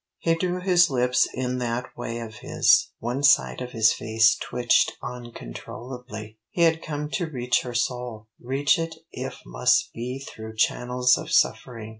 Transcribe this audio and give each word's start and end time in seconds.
He 0.17 0.33
drew 0.33 0.55
in 0.55 0.61
his 0.61 0.89
lips 0.89 1.27
in 1.31 1.59
that 1.59 1.95
way 1.95 2.17
of 2.17 2.37
his; 2.37 2.87
one 2.97 3.21
side 3.21 3.61
of 3.61 3.69
his 3.71 3.93
face 3.93 4.35
twitched 4.35 4.93
uncontrollably. 5.03 6.39
He 6.49 6.63
had 6.63 6.81
come 6.81 7.07
to 7.11 7.27
reach 7.29 7.61
her 7.61 7.75
soul, 7.75 8.27
reach 8.39 8.79
it 8.79 8.95
if 9.11 9.41
must 9.45 9.93
be 9.93 10.17
through 10.17 10.55
channels 10.55 11.19
of 11.19 11.31
suffering. 11.31 11.89